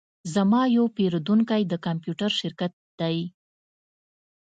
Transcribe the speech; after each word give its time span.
زما 0.33 0.61
یو 0.75 0.85
پیرودونکی 0.95 1.61
د 1.67 1.73
کمپیوټر 1.85 2.31
شرکت 2.41 2.71
دی 2.99 3.17